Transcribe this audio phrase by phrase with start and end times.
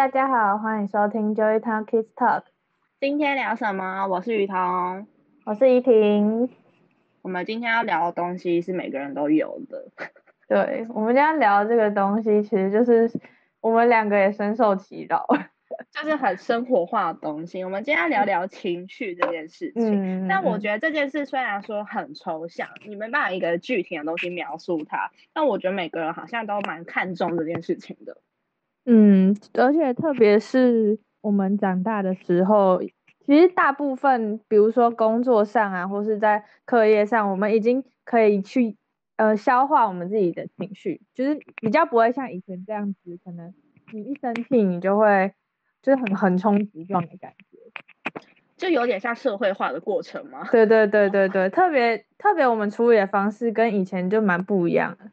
[0.00, 2.44] 大家好，欢迎收听 Joy Talk Kids Talk。
[2.98, 4.06] 今天聊什么？
[4.06, 5.06] 我是雨桐，
[5.44, 6.48] 我是依婷。
[7.20, 9.90] 我们今天要聊的东西是每个人都有的。
[10.48, 13.10] 对，我们今天聊的这个东西，其实就是
[13.60, 15.26] 我们两个也深受其扰，
[15.90, 17.62] 就是很生活化的东西。
[17.62, 20.24] 我们今天要聊聊情绪这件事情。
[20.24, 20.28] 嗯。
[20.28, 28.16] 但我觉得这件事虽然说很抽象，你没办法一个具体的东西描述它，但我觉得每个人好像都蛮看重这件事情的。
[28.86, 32.82] 嗯，而且特别是我们长大的时候，
[33.26, 38.76] 其实大部分，比如说工作上啊，或是在课业上，我们已经可以去
[39.16, 43.54] 呃消化我们自己的情绪，就是比较不会像以前这样子，可能
[43.92, 45.32] 你一生气，你就会
[45.82, 47.58] 就是很横冲直撞的感觉，
[48.56, 50.48] 就有点像社会化的过程嘛。
[50.50, 55.10] 对对对对对，特别特别我们处理的方式跟以前就蛮不一样的。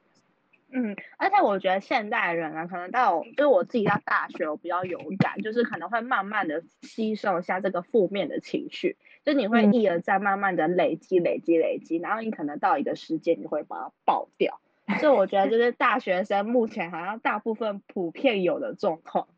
[0.69, 14.59] 嗯，而且我觉得现代人啊，可能到就是我自己到大学，我比较有感，就是可能会慢慢的吸收一下这个负面的情绪，就你会一而再慢慢的累积、累积、累积，然后你可能到一个时间，你会把它爆掉。
[14.99, 19.29] 所以我觉得就是大学生目前好像大部分普遍有的状况。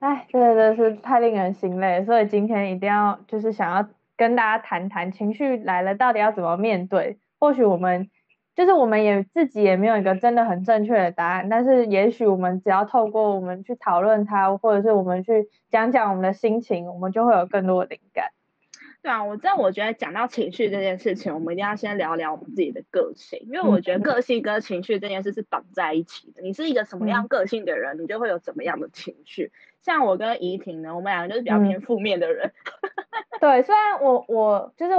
[0.00, 8.10] 哎，真的是太令人心累，所以今天一定要就是想要跟大家谈谈情绪来了到底要怎么面对，或许我们。
[8.54, 18.30] 就是我们也自己也没有一个真的很正确的答案，但是也许我们只要透过我们去讨论它，或者是我们去讲讲我们的心情，我们就会有更多的灵感。
[19.02, 26.40] 对啊，我真的我觉得讲到情绪这件事情，我们一定要先聊聊我们自己的个性，因为我觉得个性跟情绪这件事是绑在一起的。
[26.40, 29.52] 你是一个什么样个性的人，你就会有怎么样的情绪。
[29.82, 32.46] 像我跟怡婷呢，我们两个就是比较偏负面的人。
[32.46, 32.52] 嗯、
[33.40, 34.94] 对，虽然我我就是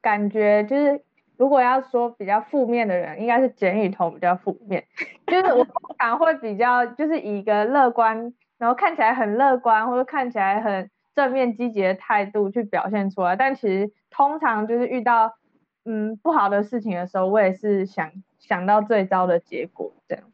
[0.00, 1.05] 感觉就是。
[1.36, 4.86] 如果要说比较负面的人，应该是简雨桐比较负面，
[5.26, 15.36] 就是我通常会比较就是以一个乐观，然后看起来很乐观或者看起来很正面积极的态度去表现出来，但其实通常就是遇到
[15.84, 20.24] 嗯不好的事情的时候，我也是想想到最糟的结果这样。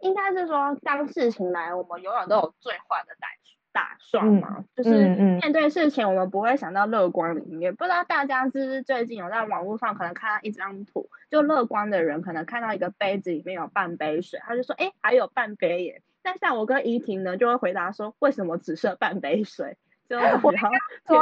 [0.00, 3.28] 应该是说，当事情来，我们永远都有最坏的打
[3.76, 5.06] 打算嘛，嗯、就是
[5.38, 7.74] 面对事情，我们不会想到乐观里面。
[7.74, 19.76] 嗯、不知道大家是不是最近有在网络上可能看到一张图，就乐观的人可能看到一个杯子里面有半杯水，他就说：“哎，还有半杯耶。”但像我跟怡婷呢，就会回答说：“为什么只剩半杯水？”
[20.08, 20.60] 就然后偏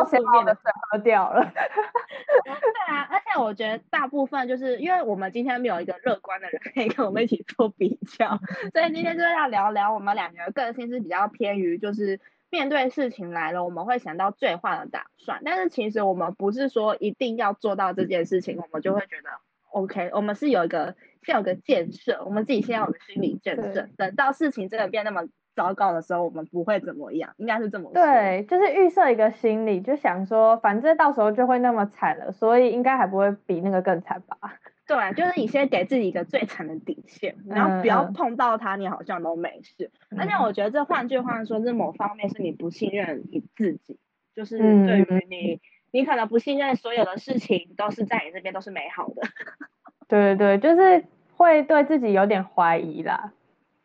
[0.06, 1.42] 负面的水喝掉了。
[1.42, 8.38] 对啊，而且我觉得大部分就是因为我们今天没有一个乐观的人可以跟我们一起做比较，
[8.72, 12.20] 所以今天就是要聊聊我们两个个性是比较偏于就是。
[12.54, 19.30] 面对事情来了，我们会想到最坏的打算，但是其实我们不是说一定要做到这件事情，我们就会觉得
[19.72, 20.12] OK。
[20.14, 20.94] 我们是有一个
[21.24, 25.24] 先有个建设，我们自己先有个心理建设，等到事情真的变那么
[25.56, 27.94] 糟糕的时候，我们不会怎么样，应该是这么说。
[27.94, 34.38] 对，就是预设一个心理，就想说反正到时候就会那么惨了，所以应该还不会比那个更惨吧。
[34.86, 39.90] 对，就是你先给自己一个最惨的底线，然后不要碰到它，你好像都没事。
[40.10, 43.98] 嗯、而且我觉得这换句话说，这某方面是你不信任你自己，
[44.34, 49.22] 就是对于你，嗯、你可能不信任所有的事情都是在你这边都是美好的。
[50.06, 53.32] 对对对，就是会对自己有点怀疑啦。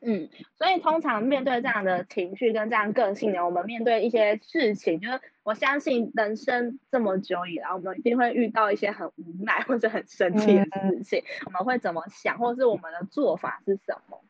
[0.02, 14.22] 嗯，所以通常面对这样的情绪跟这样个性的，我们面对一些事情，就是我相信人生这么久以来，我们一定会遇到一些很无奈或者很生气的事情，嗯、我们会怎么想，或是我们的做法是什么？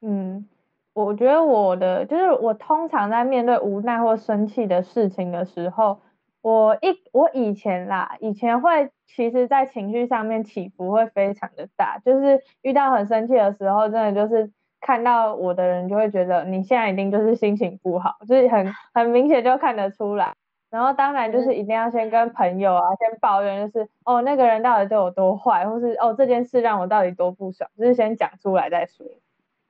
[0.00, 0.48] 嗯，
[0.92, 6.00] 我觉得我的就是我通常在面对无奈或生气的事情的时候，
[6.42, 14.50] 我一我以前啦，以前会其实在情绪上面起伏会非常的大，就是遇到很生气的时候，真的就是。
[14.86, 20.32] 看到我的人就会觉得你现在一定就是心情不好，就是很 很明显就看得出来。
[20.70, 29.04] 然后当然就是一定要先跟朋友啊先抱怨，就是哦那个人到底对我多坏，或是哦这件事让我到底多不爽，就是先讲出来再说。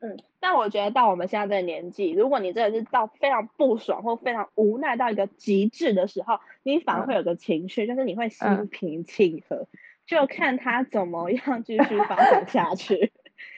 [0.00, 9.66] 嗯，但我觉得到我们现在这个年纪，如果你真的是到非常不爽或非常无奈到一个极致的时候，你反而会有个情绪，嗯、就是你会心平气和，嗯、
[10.06, 13.12] 就看他怎么样继续发展下去。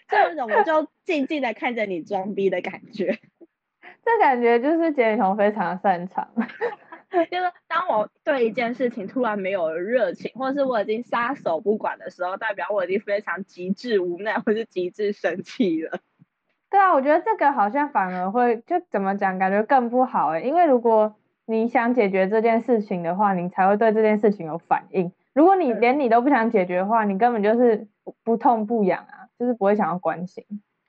[0.09, 3.19] 这种我就静静的看着你装逼的感觉，
[4.05, 6.29] 这感觉就是简雨桐非常擅长，
[7.31, 15.99] 就是当我对一件事情突然没有了热情，或是我已经撒手不管的时候，代表我已经非常极致无奈，或是极致生气了。
[16.71, 21.17] 对啊，我觉得这个好像反而会就怎么讲，感觉更不好哎，因为如果
[21.47, 25.11] 你想解决这件事情的话，你才会对这件事情有反应。
[25.33, 27.89] 如果你连你都不想解决的话，你根本就是
[28.23, 29.18] 不痛不痒啊。
[29.39, 30.45] 就是不会想要关心，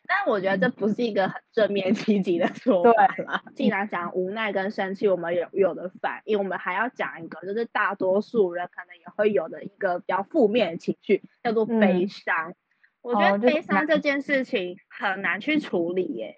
[0.07, 3.44] 但我觉得这不是一个很正面积极的说法啦。
[3.56, 12.50] 既然讲无奈跟生气，我们有有的反应，我们还要讲一个，就是大多数人可能也会有的一个比较负面的情绪，叫做悲伤。
[12.50, 12.56] 嗯、
[13.01, 16.38] 我觉得悲伤这件事情很难去处理耶。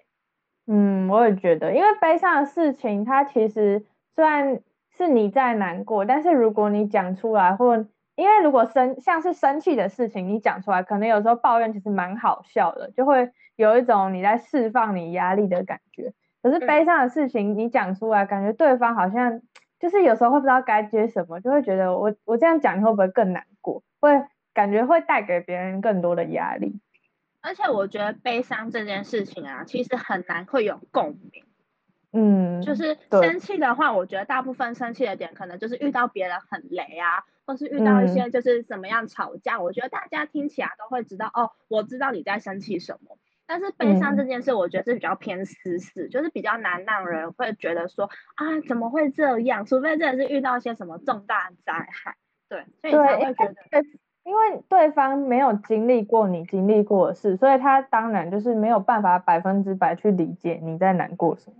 [0.66, 4.60] 嗯，我也觉得，因为悲伤的事情，它其实虽然
[4.90, 13.30] 是你在难过，但是如果你讲出来，或因为如果生像是生气的事情，你讲出来，可能有时候抱怨其实蛮好笑的，就会。
[13.56, 19.42] 有一种你在释放你压力的感觉，可是悲伤的事情你讲出来，感觉对方好像
[19.78, 23.82] 就是有时候会不知道该接什么，就会觉得我我这样讲你会不会更难过？
[24.00, 24.24] 会
[24.54, 26.80] 感觉会带给别人更多的压力。
[27.42, 31.44] 而且我觉得悲伤这件事情啊，其实很难会有共鸣。
[32.14, 43.18] 嗯，就是生气的话，我觉得大部分生气的点可能就是遇到别人很雷啊，或是遇到一些就是怎么样吵架，嗯、我觉得大家听起来都会知道哦，我知道你在生气什么。
[43.44, 48.06] 但是悲伤这件事，我觉得是比较偏私事，嗯、就是比较难让人会觉得说
[48.36, 49.66] 啊，怎么会这样？
[49.66, 52.16] 除非真的是遇到一些什么重大灾害，
[52.48, 53.84] 对，所以才会觉得，
[54.24, 61.56] 因为对方没有经历过你经历过的事，所以他当然就是没有办法百分之百去理解你在难过什么，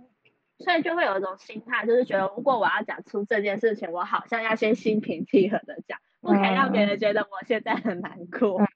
[0.59, 8.61] 所以就会有一种心态，就是觉得如果我要讲出这件事情，我好像要先心平气和的讲，不可以让别人觉得我现在很难过。
[8.61, 8.67] 嗯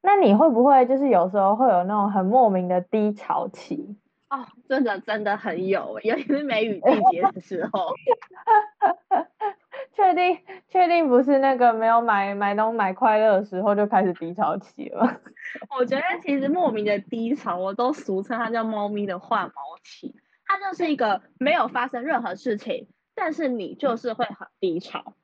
[0.00, 3.96] 那你会不会就是有时候会有那种很莫名的低潮期？
[4.30, 7.92] 哦，真的真的很有，尤其是梅雨季节的时候。
[9.92, 10.38] 确定
[10.68, 15.20] 确定不是那个没有买买东买快乐的时候就开始低潮期了？
[15.76, 19.52] 我觉得其实莫名的低潮，我都俗称它叫猫咪的换毛
[19.82, 20.14] 期。
[20.48, 25.14] 它就是一个没有发生任何事情，但是你就是会很低潮。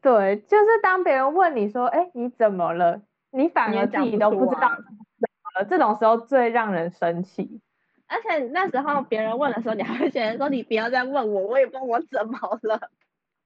[0.00, 7.60] 对，就是当别人问你说：“哎，你怎么了？”你反而自己都不知道，了，这种时候最让人生气。
[8.06, 12.90] 而且那时候别人问的时候，你还会觉得说，你不要再问我，我也不知道我怎么了。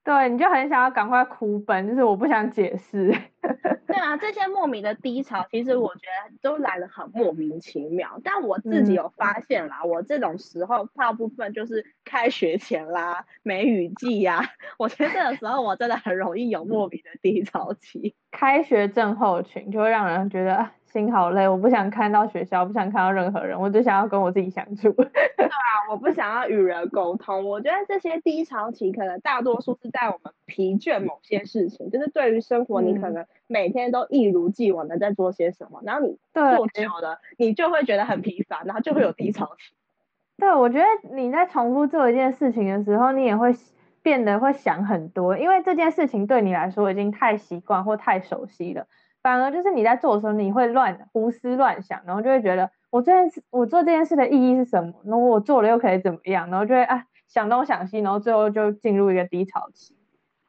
[0.04, 3.12] 对，你就很想要赶快哭本，就是我不想解释。
[3.86, 8.20] 对啊，这些莫名的低潮，其实我觉得都来的很莫名其妙。
[8.24, 18.14] 但我自己有发现啦，嗯、我这种时候大部分就是开学前啦、梅雨季呀、啊，我觉得这个时候我真的很容易有莫名的低潮期。
[18.32, 24.92] 开学症候群就会让人觉得心好累，我不想看到学校，不想看到任何人，我只想要跟我自己相处。
[24.92, 27.48] 对啊，我不想要与人沟通。
[27.48, 39.74] 我觉得这些低潮期可能大多数是在我们疲倦某些事情，就是对于生活，你可能每天都一如既往的在做些什么，然后你做久了，你就会觉得很疲乏，然后就会有低潮期。
[40.36, 43.54] 对，我觉得你在重复做一件事情的时候，你也会
[44.02, 48.86] 变得会想很多，因为这件事情对你来说已经太习惯或太熟悉了。
[49.22, 54.94] 反而就是你在做的时候，你会乱胡思乱想，然后就会觉得我这件事，我做这件事的意义是什么？
[55.04, 56.50] 然后我做了又可以怎么样？
[56.50, 59.96] 然后就会啊想东想西，然后最后就进入一个低潮期。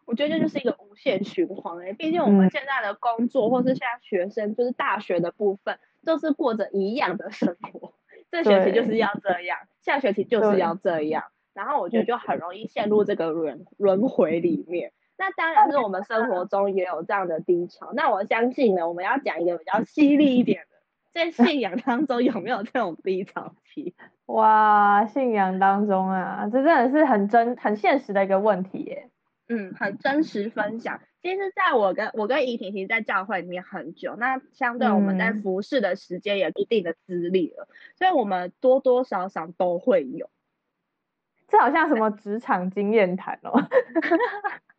[0.05, 7.93] 我觉得这就是一个无限循环诶，毕竟我们现在的工作，或是现在学生，就是大学的部分，都是过着一样的生活。
[8.29, 11.23] 这学期就是要这样，下学期就是要这样，
[11.53, 14.91] 然后我觉得就很容易陷入这个轮轮回里面。
[15.17, 17.91] 那当然是我们生活中也有这样的低潮。
[17.93, 20.77] 那我相信呢，我们要讲一个比较犀利一点的，
[21.13, 23.95] 在信仰当中有没有这种低潮期？
[24.25, 29.09] 哇，信仰当中啊，这真的是很真、很现实的一个问题耶。
[29.49, 31.01] 嗯，很真实分享。
[31.21, 40.29] 其实，在我跟我跟怡婷婷在教会里面很久，那相对我们在服侍的时间也一定的资历了，嗯、所以我们多多少少都会有。
[41.49, 43.53] 这好像什么职场经验谈哦。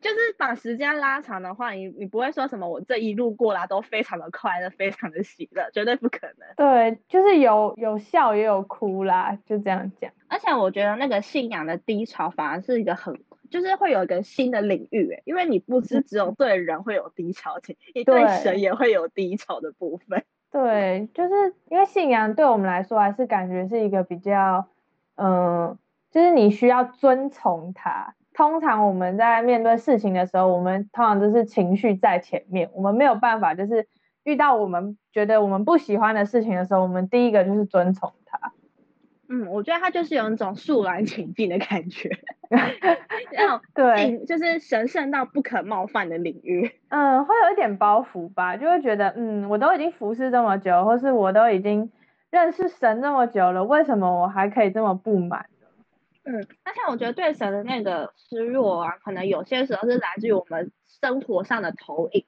[0.00, 6.48] 就是把时间拉长的话，你你不会说什么我这一路过来都非常的快乐，非常的喜乐，绝对不可能。
[6.56, 10.10] 对，就是有有笑也有哭啦，就这样讲。
[10.28, 20.24] 而且我觉得那个信仰的低潮反而是一个很，就是会有一个新的领域诶，因为你不是只有对人会有低潮期，你对神也会有低潮的部分。
[20.50, 24.66] 对，就是因为信仰对我们来说还是感觉是一个比较，
[25.14, 25.78] 嗯、呃，
[26.10, 28.15] 就是你需要遵从它。
[28.36, 33.88] 通常我们在面对事情的时候，我们通常都是情绪在前面，我们没有办法，就是
[34.24, 38.52] 遇到我们觉得我们不喜欢的事情的时候，我们第一个就是遵从它。
[39.28, 42.10] 嗯，我觉得他就是有一种肃然起敬的感觉，
[43.32, 46.70] 那种对，就是神圣到不可冒犯的领域。
[46.90, 51.90] 嗯，会有一点包袱吧，就会觉得，嗯，我都已经服侍这么久，或是我都已经
[52.30, 55.46] 认识神那么久了，为什么我还可以这么不满？
[56.26, 62.26] 嗯，而且我觉得对神的那个失落啊，可能有些时候是来自于我们生活上的投影，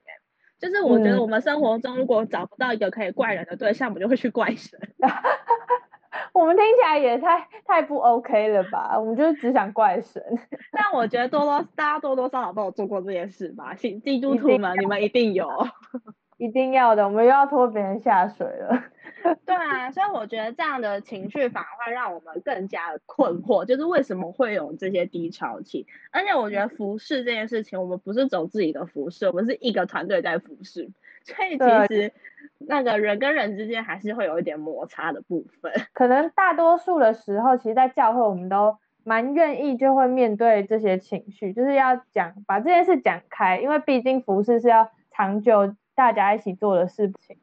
[0.60, 4.78] 就是我觉得我们生活中如果找不到一个可以怪人的对象，我们就会去怪神。
[6.32, 8.96] 我们听起来也太太不 OK 了吧？
[8.98, 10.22] 我们就是只想怪神。
[10.70, 15.48] 但我觉得多多大家多多少少都有做过这件事吧，请基督徒们，你们一定有。
[16.38, 18.84] 一定要的，我们又要拖别人下水了。
[19.44, 25.86] 对啊，所以我觉得这样的情绪反而会让我们更加的困惑，就是为什么会有这些低潮期？
[26.12, 30.88] 而且我觉得服侍这件事情，我们不是走自己的服侍，我们是一个团队在服侍，
[31.24, 32.12] 所以其实
[32.58, 35.72] 那个人跟人之间还是会有一点摩擦的部分。
[35.92, 45.74] 可能大多数的时候，其实，在教会我们都蛮愿意就会面对这些情绪，就是要讲把这件事讲开，因为毕竟服侍是要长久。
[45.98, 47.36] 大家一起做的事情，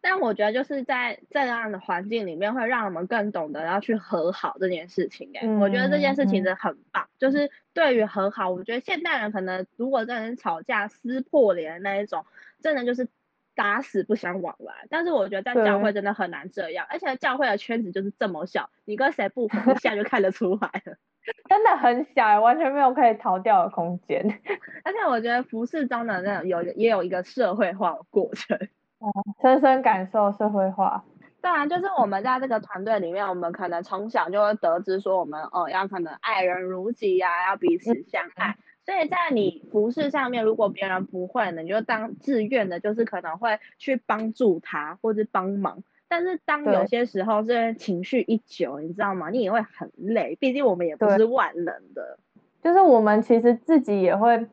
[0.00, 5.32] 但我觉得就是在这样的环境里面，会让我们更懂得要去和好这件事情。
[5.34, 7.02] 哎、嗯，我觉得这件事情真的很棒。
[7.06, 12.24] 嗯、就是对于和好，我觉得现代人可能如果跟人吵架撕破脸那一种，
[12.62, 13.08] 真的就是
[13.56, 14.86] 打死不相往来。
[14.88, 20.96] 但是我觉得在教会真的很难这样，而且教会的圈子就是这么小，你跟谁不合，一下就看得出来了。
[21.48, 24.22] 真的很小，完全没有可以逃掉的空间。
[24.84, 28.56] 而且我觉得服侍中的那种有也有一个社会化的过程，
[28.98, 29.10] 哦，
[29.42, 31.04] 深深感受社会化。
[31.40, 38.50] 当然，就是我们在这个团队里面，我们可能从小就会得知说，我们哦要可能爱人如己呀、啊，要彼此相爱。
[38.50, 45.84] 嗯、所以在你服侍上面，如果别人不会呢，你就当自愿的，就是可能会去帮助他或者帮忙。
[46.08, 49.28] 但是当有些时候，这情绪一久，你知道吗？
[49.28, 52.18] 你也会很累，毕竟我们也不是万能的。
[52.62, 54.48] 就是我们其实自己也会，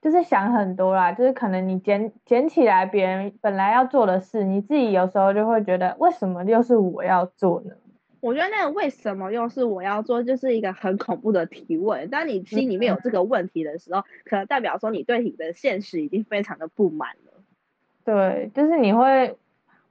[0.00, 1.10] 就是想很多啦。
[1.10, 7.74] 就是可能你捡捡起来别人本来要做的事，你自己有时候就会觉得，为什么又是我要做呢？
[8.20, 12.08] 我觉得那个为什么又是我要做，就是一个很恐怖的提问。
[12.10, 17.32] 当你心里面有这个问题的时候，嗯、可能代表说你对你的现实已经非常的不满了。
[18.04, 19.38] 对，就是你会。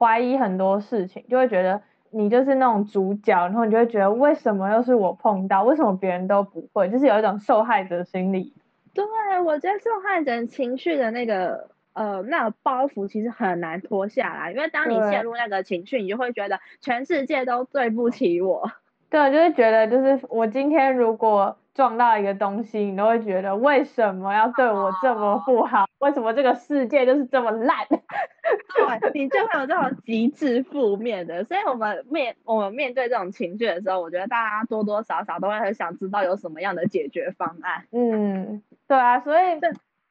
[0.02, 1.80] 怀疑很多事情，就会觉得
[2.10, 8.52] 你就是那种主角，然后你就会觉得为什么又是我碰到，为什么别人都不会，就是有一种受害者心理。
[8.92, 9.04] 对，
[9.44, 18.72] 我觉得受害者情绪的那个呃那个包袱其实很难脱下来，因为当你陷入那个情绪，你就会觉得全世界都对不起我。
[19.08, 21.56] 对，就是觉得就是我今天如果。
[21.74, 25.86] 撞到一个东西，你都会觉得为什么要对我这么不好？
[25.98, 27.86] 为什么这个世界就是这么烂？
[27.88, 31.44] 对，你就会有这种极致负面的。
[31.44, 37.84] 所以，我们面我们面对这种情绪的时候，我觉得大家多多少少都会很想知道有什么样的解决方案。
[37.90, 39.58] 嗯，对啊，所以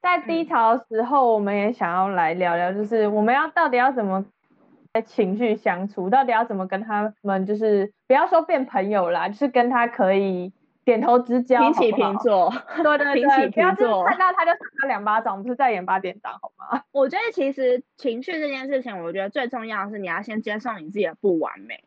[0.01, 4.25] 在低潮的时候，我们也想要来聊聊，就是我们要到底要怎么
[4.93, 10.51] 在情绪相处，到底要怎么跟他们，就是不要说变朋友啦，就是跟他可以。
[10.83, 16.83] 点头之交，平起平坐，对对对，平起平坐，看到他就赏他两巴掌，不是在演八点档，好吗？
[16.91, 21.83] 我觉得其实情绪这件事情，我觉得最重要的是你要先接受你自己的不完美。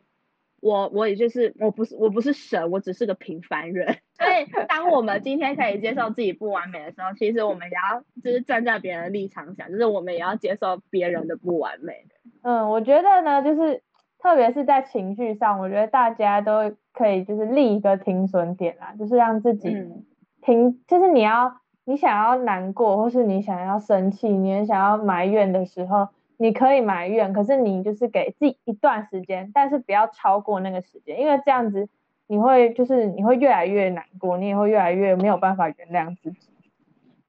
[0.61, 3.97] 我我也就是我不是我不是神，我只是个平凡人。
[4.17, 12.05] 所以当我们今天可以接受自己不完美的时候，其实我们也要就是站在别人的立场想，就是我们也要接受别人的不完美。
[12.41, 13.81] 嗯，我觉得呢，就是。
[14.25, 19.69] 特别是在情绪上，我觉得大家都可以就是立一个停损点啦，就是让自己
[20.41, 31.87] 停，嗯、就是你要你想要难过，或是你想要生气，你也想要埋怨的时候，你可以埋怨，可是你就是给自己一段时间，但是不要超过那个时间，因为这样子
[32.25, 36.49] 你会就是你会越来越难过，你也会越来越没有办法原谅自己。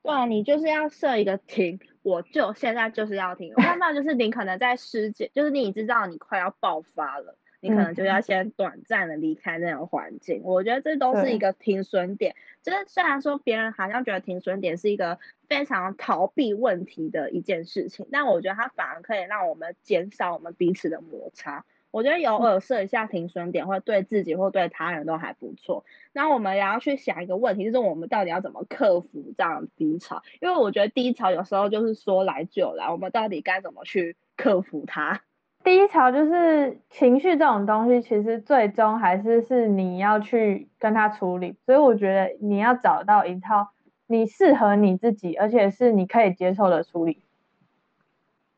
[0.03, 1.79] 对啊，你就是要设一个停。
[2.07, 10.43] 我就现在就是要停，我看到就是你可能在世界，就是你知道你快要爆发了，你可能就要先短暂的离开那种环境。
[10.45, 12.37] 我觉得这都是一个停损点。
[12.63, 21.65] 就是虽然说别人好像觉得停损点是一个非常逃避问题的一件事情，但我觉得它反而可以让我们减少我们彼此的摩擦。
[21.97, 25.87] 我觉得有耳设一下停损点，会对自己或对他人都还不错。
[26.13, 30.23] 那我们也要去想一个问题，就是我们到底要怎么克服这样的低潮？
[30.43, 35.23] 因为我觉得低潮有时候就是说来就来，我们到底该怎么去克服它？
[35.65, 41.57] 低潮就是情绪这种东西，其实最终还是是你要去跟他处理。
[41.65, 43.71] 所以我觉得你要找到一套
[44.07, 47.23] 你适合你自己，而且是你可以接受的处理。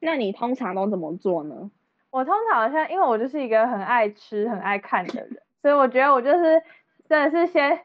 [0.00, 1.70] 那你通常都怎么做呢？
[2.10, 6.62] 我通常好像，因为我就是一个很爱吃、很爱看的人，所以我觉得我就是
[7.08, 7.80] 真的是先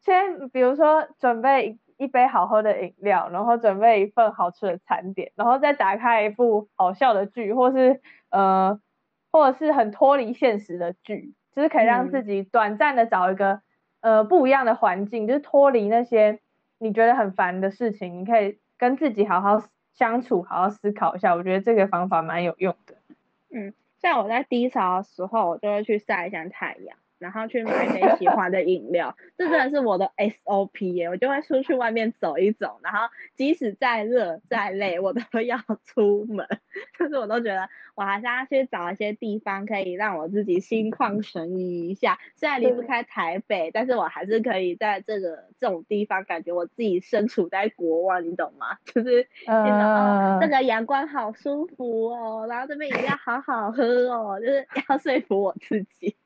[0.00, 8.00] 先，比如说准备一杯好喝的饮料，然后准备一份好吃的餐点，然后再打开一部好笑的剧，或是
[8.30, 8.80] 呃，
[9.32, 13.60] 或者是很脱离现实的剧，就是可以让自己短暂的找一个
[14.00, 16.38] 呃不一样的环境，就是脱离那些
[16.78, 19.60] 你觉得很烦的事情，你可以跟自己好好
[19.94, 21.34] 相处，好好思考一下。
[21.34, 22.97] 我觉得这个方法蛮有用的。
[23.50, 26.98] 嗯，像我在低潮的时候，我就会去晒一下太阳。
[27.18, 31.08] 然后去买一杯喜欢的饮料，这真的是我的 SOP 耶！
[31.08, 36.46] 我就会出去外面走一走，然后即使再热再累，我都要出门。
[36.98, 42.18] 就是我都觉得我还是要去找一些地方可以让我自己心旷神怡一下。
[42.36, 48.78] 虽然离不开台北，但是我还是可以在这个这种地方感觉我自己身处在国外，你懂吗？
[48.84, 49.28] 就是觉
[49.64, 50.36] 得、uh...
[50.36, 56.16] 哦，这个阳光好舒服哦，然后这边饮料好好喝哦，就是要说服我自己。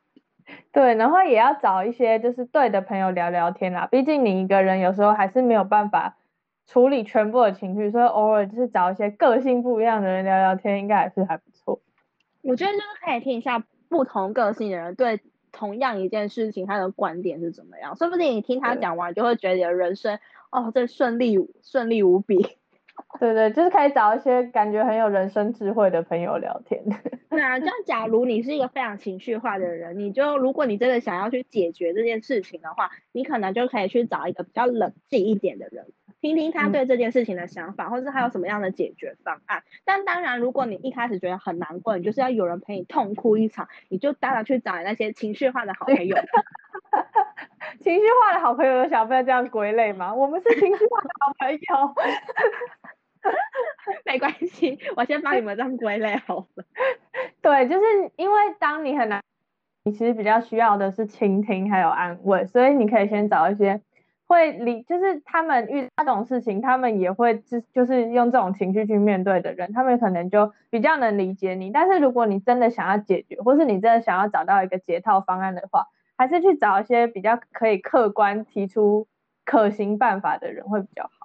[0.71, 3.87] 对，然后也要找一些就是对的朋友聊聊天啦。
[3.91, 6.17] 毕竟你一个人有时候还是没有办法
[6.65, 11.79] 处理全部的情绪，所以偶尔就是找一些个性不一样的人聊聊天，应该还是还不错。
[12.41, 20.19] 我觉得就是可以听一下不同个性的人对同样一件事情他的观点是怎么样，说不定你听他讲完就会觉得你的人生
[20.51, 22.57] 哦，这顺利顺利无比。
[23.19, 26.83] 对对，就是可以找一些感觉很有人生智慧的朋友聊天。
[27.29, 35.85] 那就假如你是一个非常情绪化的人，你就如果你真的想要去解决这件事情的话，你可能就可以去找一个比较冷静一点的人，
[36.21, 39.63] 听听他对这件事情的想法，嗯、或者是他有什么样的解决方案。
[39.85, 46.17] 但当然，如果你一开始觉得很难过，你就是要有人陪你痛哭一场，你就当然去找那些情绪化的好朋友。
[47.79, 50.13] 情绪化的好朋友有想被这样归类吗？
[50.13, 51.95] 我们是情绪化的好朋友。
[54.05, 56.65] 没关系，我先帮你们这样归类好了。
[57.41, 59.21] 对，就是因为当你很难，
[59.83, 63.81] 你其实比较需要的是倾听还有安慰，所以你可以先找一些
[64.25, 71.71] 会理，就是他们遇到这种事情，他们也会就就是用这种情绪去面对的人，他们可能就比较能理解你。
[71.71, 75.87] 但是如果你真的想要解决，或是你真的想要找到一个解套方案的话，
[76.17, 79.07] 还是去找一些比较可以客观提出
[79.45, 81.22] 可行办法的人会比较好。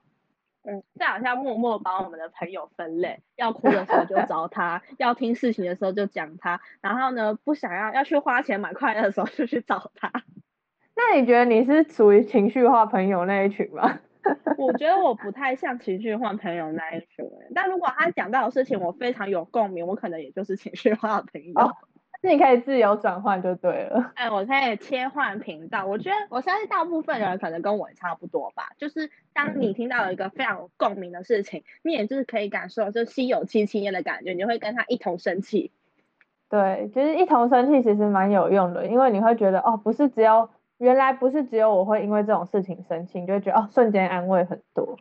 [0.70, 10.12] 嗯，这好像默默把我们的朋友分类，要哭的时候就找他， 要听事情的时候就讲他，然后呢，不想要要去花钱买快乐的时候就去找他。
[10.94, 13.98] 那你觉得你是属于情绪化朋友那一群吗？
[14.58, 21.52] 我觉得我不太像情绪化朋友那一群，但如果他讲到的事情我非常有共鸣，我可能也就是情绪化朋友。
[21.58, 21.74] 哦
[22.20, 24.12] 那你可以自由转换就对了。
[24.16, 25.86] 哎，我可以切换频道。
[25.86, 28.70] 我觉得我相信大部分人可能跟我差不多吧。
[28.76, 35.70] 就是当你听到了一个非常有共鸣的事情，你也就是可以感受就心有戚戚焉的感觉，你就会跟他一同生气。
[36.48, 44.96] 对，就是一同生气其实蛮有用的，因为你会觉得哦，不是只有原来不是只有我会因为这种事情生气，你就会觉得哦，瞬间安慰很多。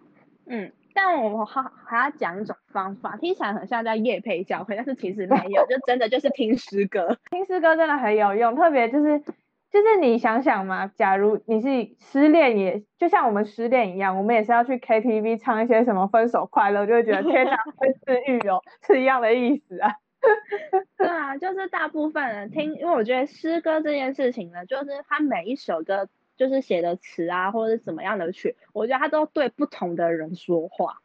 [0.45, 0.71] 嗯。
[0.99, 19.93] 但我还还要讲一种方法，听起来很像在夜配教会，但是其实没有， 就真的就是听诗歌，听诗歌真的很有用，特别就是就是你想想嘛，假如你是失恋，也就像我们失恋一样，我们也是要去 KTV 唱一些什么分手快乐，就会觉得天哪，会治愈哦，是一样的意思啊。
[20.97, 26.09] 对啊，就是大部分人听，因为我觉得诗歌这件事情呢，就是它每一首歌。
[26.37, 31.01] 就是写的词啊，或者是怎么样的曲，我觉得他都对不同的人说话。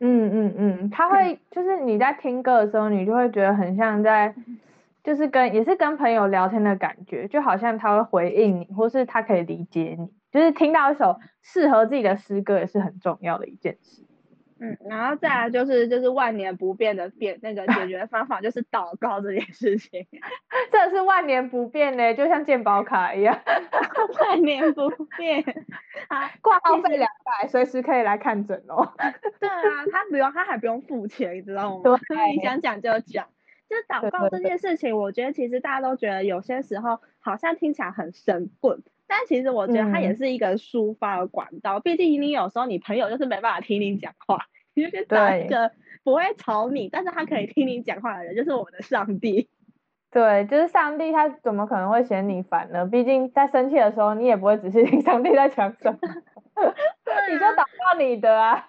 [0.00, 4.32] 嗯嗯嗯，他会就是你在听歌的时候，你就会觉得很像在，
[5.02, 10.08] 就是跟也是跟朋友聊天的感觉，就好像他会回应你，或是他可以理解你。
[10.30, 14.02] 就是听到一首适合自己的诗歌，也是很重要的一件事。
[14.60, 20.06] 嗯，然后再来就是就是万年不变的变那个解决方法就是祷告这件事情，
[20.72, 23.38] 这是万年不变嘞，就像健保卡一样，
[24.20, 25.42] 万年不变
[26.08, 28.94] 啊，挂号费两百，随时可以来看诊哦。
[29.40, 31.82] 对啊，他不用，他还不用付钱，你知道吗？
[32.08, 33.26] 对，你想讲就讲。
[33.68, 41.78] 就祷告这件事情，我觉得其实大家都觉得有些时候好像听起来很神棍，但其实我觉得它也是一个抒发的管道。
[41.78, 44.38] 嗯、毕竟你有时候你朋友就是没办法听你讲话，
[44.74, 45.72] 你就去找一个
[46.04, 49.48] 不会吵你，但是他可以听你讲话的人，就是我们的上帝。
[50.10, 52.86] 对，就是上帝，他怎么可能会嫌你烦呢？
[52.86, 55.98] 毕竟在生气的时候，你也不会仔细听上帝在讲什么，
[57.30, 58.68] 你就祷告你的啊。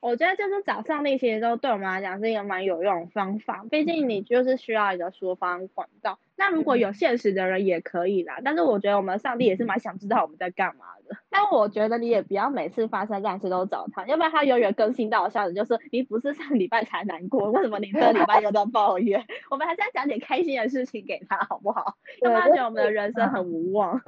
[0.00, 3.64] 我觉得就是早上帝，其实都对我们来讲是一个蛮有用的方法。
[3.70, 6.18] 毕竟你就是需要一个说方管道。
[6.36, 11.16] 那如果有现实的人也可以啦，但是我觉得我们上帝也是蛮想知道我们在干嘛的。
[11.30, 19.24] 但我觉得你也不要每次发生这样事都找他，要不然他永远更新到下子就是你不是上礼拜才难过，为什么你这礼拜又在抱怨？
[19.50, 21.96] 我们还是要讲点开心的事情给他，好不好？
[22.22, 24.00] 要不然觉得我们的人生很无望。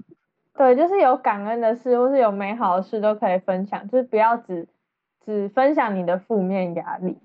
[0.55, 4.69] 对，就是有感恩的事或是有美好的事都可以分享，就是不要只
[5.25, 7.19] 只分享你的负面压力。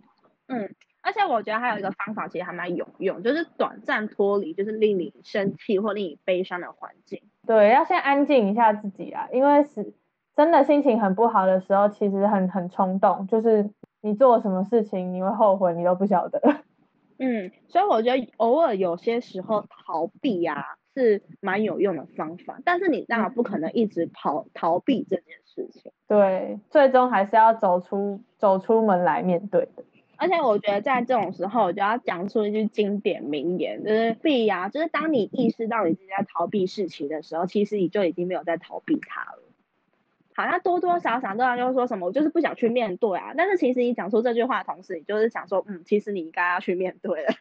[0.48, 0.76] 嗯。
[1.02, 7.22] 而且我觉得还有一个方法，其实还蛮有用，就是短暂脱离，就是令你生气或令你悲伤的环境。
[7.46, 9.94] 对，要先安静一下自己啊，因为是
[10.36, 13.70] 真的心情很不好的时候，其实很很冲动，就是
[14.02, 16.42] 你做什么事情你会后悔，你都不晓得。
[17.20, 25.92] 嗯，所以我觉得偶尔有些时候逃避啊是蛮有用的方法，但是你当然不可能一直逃逃避这件事情。
[26.08, 29.84] 对，最终还是要走出走出门来面对的。
[30.18, 39.40] 而且我觉得在这种时候，我就要讲出一句经典名言，就是避呀，就是当你意识到你自己在逃避事情的时候，其实你就已经没有在逃避它了。
[40.34, 43.34] 好像多多少少都要就是说什么，我就是不想去面对啊。
[43.36, 47.34] 但是其实你讲出这句话的同时，你就是想说，嗯，其实你应该要去面对了。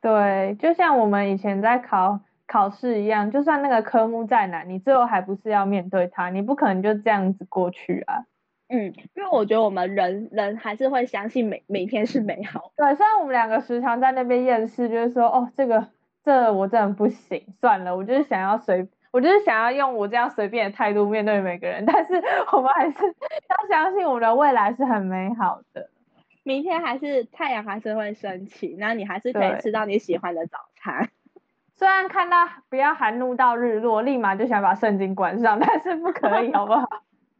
[0.00, 8.24] 对，就像我们以前在考考试一样，就算那个科目再难，你最后还不是要面对它，你不可能就这样子过去啊。
[8.70, 12.72] 嗯，因为我觉得我们人人还是会相信每每天是美好。
[12.76, 15.88] 对，虽然我们两个时常在那边厌世，就是说，哦，这个
[16.24, 21.84] 这个、我真的不行，算了，我就是想要随，我就是想要用我这样随便的态度面对每个人。
[21.88, 22.12] 但是
[22.52, 25.88] 我们还是要相信我们的未来是很美好的，
[26.42, 31.08] 明天还是太阳还是会升起，那你还是可以吃到你喜欢的早餐。
[31.78, 32.38] 虽然看到
[32.68, 36.88] 不要含怒到日落，立马就想把圣经关上，但是不可以，好不好？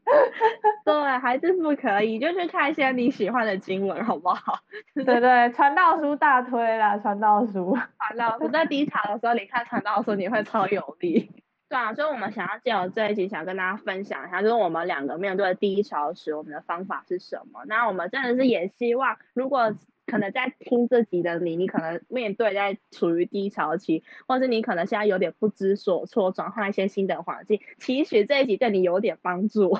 [0.85, 4.59] 对，还是不可以，就去看一些你喜欢的经文，好不好？
[4.95, 7.77] 对对，传道书大推啦，传道书。
[7.97, 11.29] 传道书在低潮的时候，你看传道书，你会超有力。
[11.67, 17.65] 对啊，所以我们想要借由这一集，想跟大家分享一下，就是我们两个面对低潮时，我们的方法是什么。
[17.67, 19.75] 那我们真的是也希望，如果
[20.09, 29.77] 可能在听这集的你，你可能面对在处于低潮期，或是你可能现在有点不知所措，转换一些新的环境，其实这一集对你有点帮助。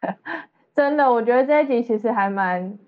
[0.74, 2.78] 真的，我觉得这一集其实还蛮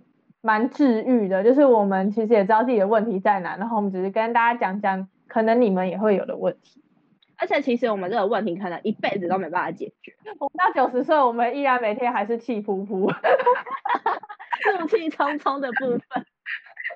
[0.41, 6.83] 蛮治愈的，就是我们其实也知道自己的问题在哪，然后我们只是跟大家讲讲，可能你们也会有的问题。
[7.39, 10.15] 而且其实我们这个问题可能一辈子都没办法解决。
[10.41, 13.13] 我们到九十岁，我们依然每天还是气噗噗，
[14.81, 16.26] 怒气冲冲的部分。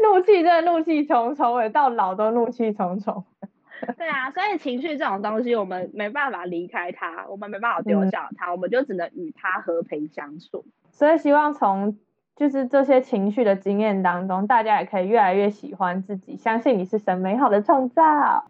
[0.02, 3.24] 怒气真的怒气冲冲，诶，到老都怒气冲冲。
[3.96, 10.66] 对啊，所以情绪这种东西，我们没办法离开它，我们没办法丢下它，嗯、我们就只能与它和平相处。
[10.90, 11.98] 所以希望从
[12.36, 18.44] 就是这些情绪的经验当中，大家也可以越来越喜欢自己，相信你是神美好的创造。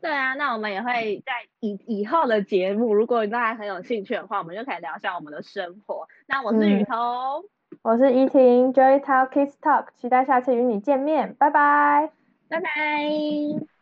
[0.00, 6.06] 对啊，那我们也会在以以后的节目，如果大家很有兴趣的话，我们就可以聊一下我们的生活。
[6.28, 6.96] 那我是雨桐。
[6.96, 7.42] 嗯
[7.82, 12.10] 我是依婷，Joy Talk Kids Talk，期待下次与你见面，拜拜，
[12.48, 13.75] 拜拜。